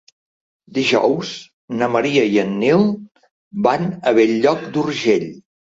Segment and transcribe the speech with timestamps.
[0.77, 1.33] Dijous
[1.83, 2.85] na Maria i en Nil
[3.71, 5.35] van a Bell-lloc d'Urgell.